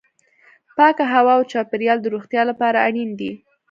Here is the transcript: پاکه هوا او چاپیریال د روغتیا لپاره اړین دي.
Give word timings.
پاکه 0.75 1.05
هوا 1.13 1.33
او 1.37 1.43
چاپیریال 1.51 1.97
د 2.01 2.05
روغتیا 2.13 2.41
لپاره 2.51 2.77
اړین 2.87 3.09
دي. 3.19 3.31